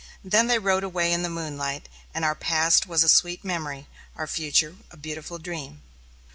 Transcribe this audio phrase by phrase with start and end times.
[0.23, 3.85] Then they rode away in the moonlight, and our past was a sweet memory,
[4.15, 5.83] our future a beautiful dream.